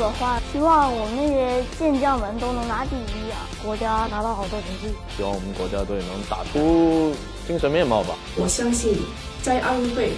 [0.00, 3.44] 的话希望我们那些健将们都能拿第一啊。
[3.62, 4.96] 国家拿到好多成绩。
[5.14, 7.14] 希望我们国家队能打出
[7.46, 8.14] 精神面貌吧。
[8.36, 8.96] 我相信
[9.42, 10.12] 在奥运会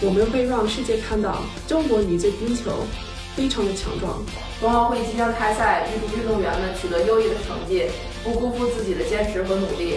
[0.00, 2.70] 我们会让世界看到中国女子冰球
[3.34, 4.22] 非常的强壮。
[4.60, 7.86] 冬奥会即将开赛预祝运动员们取得优异的成绩
[8.22, 9.96] 不辜负自己的坚持和努力。